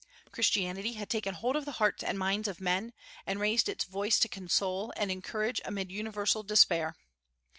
Christianity 0.31 0.93
had 0.93 1.11
taken 1.11 1.35
hold 1.35 1.55
of 1.55 1.63
the 1.65 1.73
hearts 1.73 2.01
and 2.03 2.17
minds 2.17 2.47
of 2.47 2.59
men, 2.59 2.91
and 3.27 3.39
raised 3.39 3.69
its 3.69 3.83
voice 3.83 4.17
to 4.21 4.27
console 4.27 4.91
and 4.97 5.11
encourage 5.11 5.61
amid 5.63 5.91
universal 5.91 6.41
despair. 6.41 6.95